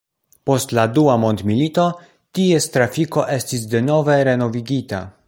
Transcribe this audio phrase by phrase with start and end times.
[0.49, 1.85] Post la dua mondmilito
[2.39, 5.05] ties trafiko estis denove renovigita.